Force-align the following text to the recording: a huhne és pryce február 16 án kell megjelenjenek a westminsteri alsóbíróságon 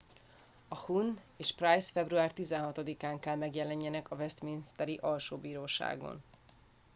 a 0.67 0.75
huhne 0.77 1.21
és 1.37 1.51
pryce 1.55 1.91
február 1.91 2.31
16 2.33 3.03
án 3.03 3.19
kell 3.19 3.35
megjelenjenek 3.35 4.11
a 4.11 4.15
westminsteri 4.15 4.95
alsóbíróságon 4.97 6.19